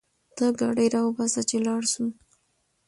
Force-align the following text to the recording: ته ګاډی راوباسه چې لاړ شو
ته 0.35 0.45
ګاډی 0.59 0.87
راوباسه 0.95 1.41
چې 1.49 1.57
لاړ 1.65 1.81
شو 1.91 2.05